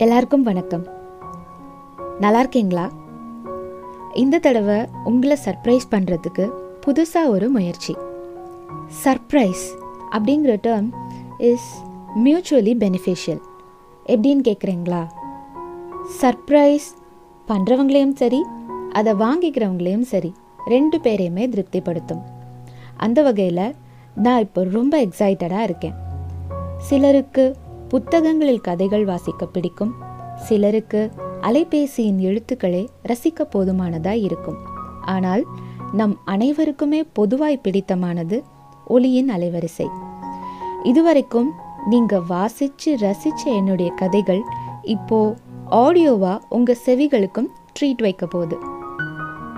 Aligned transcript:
எல்லாருக்கும் 0.00 0.42
வணக்கம். 0.42 0.84
நல்லா 2.20 2.38
இருக்கீங்களா 2.38 2.90
இந்த 4.14 4.38
தடவை 4.38 4.86
உங்களை 5.04 5.36
சர்ப்ரைஸ் 5.44 5.86
பண்ணுறதுக்கு 5.90 6.44
புதுசாக 6.84 7.28
ஒரு 7.28 7.50
முயற்சி. 7.50 7.94
சர்ப்ரைஸ் 9.04 9.64
அப்படிங்கிற 10.10 10.54
டேர்ம் 10.66 10.88
இஸ் 11.38 11.68
மியூச்சுவலி 12.14 12.74
பெனிஃபிஷியல் 12.84 13.42
எப்படின்னு 14.06 14.46
கேட்குறீங்களா 14.48 15.02
சர்ப்ரைஸ் 16.20 16.88
பண்ணுறவங்களையும் 17.48 18.16
சரி 18.22 18.42
அதை 18.92 19.14
வாங்கிக்கிறவங்களையும் 19.14 20.08
சரி 20.12 20.32
ரெண்டு 20.66 20.98
பேரையுமே 20.98 21.48
திருப்திப்படுத்தும். 21.48 22.22
அந்த 22.96 23.22
வகையில் 23.22 23.74
நான் 24.14 24.40
இப்போ 24.40 24.64
ரொம்ப 24.64 25.04
எக்ஸைட்டடாக 25.06 25.62
இருக்கேன். 25.62 25.94
சிலருக்கு 26.78 27.56
புத்தகங்களில் 27.92 28.60
கதைகள் 28.60 29.04
வாசிக்க 29.04 29.46
பிடிக்கும். 29.46 29.94
சிலருக்கு 30.34 31.10
அலைபேசியின் 31.40 32.20
எழுத்துக்களே 32.28 32.86
ரசிக்க 33.08 33.40
போதுமானதாய் 33.54 34.22
இருக்கும். 34.22 34.56
ஆனால் 35.00 35.46
நம் 35.92 36.18
அனைவருக்குமே 36.24 37.04
பொதுவாய் 37.12 37.60
பிடித்தமானது 37.64 38.42
ஒளியின் 38.86 39.30
அலைவரிசை. 39.30 39.88
இதுவரைக்கும் 40.82 41.52
நீங்க 41.86 42.18
வாசிச்சு 42.28 42.94
ரசிச்ச 43.00 43.44
என்னுடைய 43.44 43.92
கதைகள் 43.92 44.42
இப்போ 44.82 45.34
ஆடியோவா 45.70 46.40
உங்க 46.48 46.76
செவிகளுக்கும் 46.86 47.50
ட்ரீட் 47.80 48.02
வைக்க 48.06 48.26
போகுது. 48.26 48.58